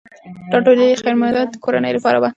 [0.51, 2.29] دا ډوډۍ د خیر محمد د کورنۍ لپاره وه.